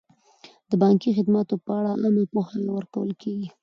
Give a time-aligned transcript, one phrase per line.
[0.69, 3.47] د بانکي خدماتو په اړه عامه پوهاوی ورکول کیږي.